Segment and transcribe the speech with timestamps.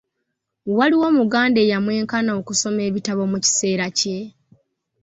[0.77, 4.17] Waliwo Omuganda eyamwenkana okusoma ebitabo mu kiseera kye?